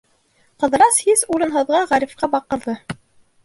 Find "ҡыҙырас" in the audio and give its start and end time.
0.63-0.97